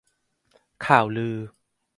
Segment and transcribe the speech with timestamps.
[0.85, 1.37] ข่าวลือ